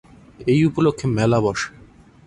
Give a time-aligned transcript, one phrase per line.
[0.47, 1.69] এই উপলক্ষে মেলা বসে।